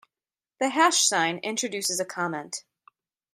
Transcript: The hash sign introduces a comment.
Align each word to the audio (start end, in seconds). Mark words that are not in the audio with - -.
The 0.59 0.69
hash 0.69 1.01
sign 1.05 1.37
introduces 1.43 1.99
a 1.99 2.05
comment. 2.05 2.63